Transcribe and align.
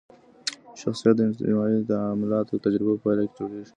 شخصیت 0.81 1.15
د 1.17 1.21
اجتماعي 1.29 1.79
تعاملاتي 1.91 2.55
تجربو 2.65 2.93
په 2.97 3.01
پایله 3.03 3.23
کي 3.27 3.33
جوړېږي. 3.37 3.65